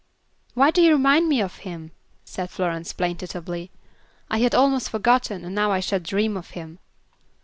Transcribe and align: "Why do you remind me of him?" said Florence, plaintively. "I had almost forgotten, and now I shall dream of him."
"Why 0.55 0.71
do 0.71 0.81
you 0.81 0.93
remind 0.93 1.29
me 1.29 1.41
of 1.41 1.57
him?" 1.57 1.91
said 2.25 2.49
Florence, 2.49 2.91
plaintively. 2.91 3.69
"I 4.31 4.39
had 4.39 4.55
almost 4.55 4.89
forgotten, 4.89 5.45
and 5.45 5.53
now 5.53 5.71
I 5.71 5.79
shall 5.79 5.99
dream 5.99 6.35
of 6.35 6.49
him." 6.57 6.79